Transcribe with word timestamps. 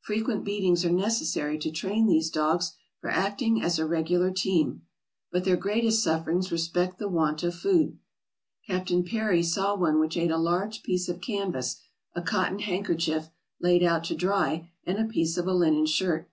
Frequent 0.00 0.42
beatings 0.42 0.86
are 0.86 0.90
necessary 0.90 1.58
to 1.58 1.70
train 1.70 2.06
these 2.06 2.30
dogs 2.30 2.72
for 2.98 3.10
acting 3.10 3.60
as 3.60 3.78
a 3.78 3.84
regular 3.84 4.30
team. 4.30 4.86
But 5.30 5.44
their 5.44 5.58
greatest 5.58 6.02
sufferings 6.02 6.50
respect 6.50 6.98
the 6.98 7.10
want 7.10 7.42
of 7.42 7.54
food. 7.54 7.98
Captain 8.66 9.04
Parry 9.04 9.42
saw 9.42 9.76
one 9.76 10.00
which 10.00 10.16
ate 10.16 10.30
a 10.30 10.38
large 10.38 10.82
piece 10.82 11.10
of 11.10 11.20
canvas, 11.20 11.78
a 12.14 12.22
cotton 12.22 12.60
handkerchief, 12.60 13.28
laid 13.60 13.82
out 13.82 14.04
to 14.04 14.14
dry, 14.14 14.70
and 14.86 14.96
a 14.98 15.04
piece 15.04 15.36
of 15.36 15.46
a 15.46 15.52
linen 15.52 15.84
shirt. 15.84 16.30